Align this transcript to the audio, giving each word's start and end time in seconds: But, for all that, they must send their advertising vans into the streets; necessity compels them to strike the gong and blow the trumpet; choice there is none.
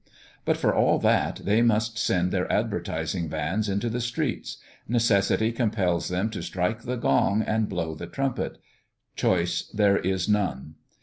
But, 0.45 0.57
for 0.57 0.73
all 0.73 0.97
that, 0.97 1.41
they 1.43 1.61
must 1.61 1.99
send 1.99 2.31
their 2.31 2.51
advertising 2.51 3.29
vans 3.29 3.69
into 3.69 3.87
the 3.87 4.01
streets; 4.01 4.57
necessity 4.87 5.51
compels 5.51 6.09
them 6.09 6.31
to 6.31 6.41
strike 6.41 6.81
the 6.81 6.97
gong 6.97 7.43
and 7.43 7.69
blow 7.69 7.93
the 7.93 8.07
trumpet; 8.07 8.57
choice 9.15 9.67
there 9.71 9.99
is 9.99 10.27
none. 10.27 10.73